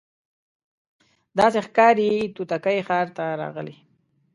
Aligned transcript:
داسي 1.37 1.59
ښکاري 1.67 2.09
توتکۍ 2.35 2.77
ښار 2.87 3.07
ته 3.17 3.23
راغلې 3.41 3.75